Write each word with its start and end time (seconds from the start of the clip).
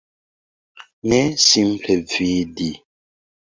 Ne, 1.11 1.19
simple 1.43 1.99
vidi. 2.15 2.71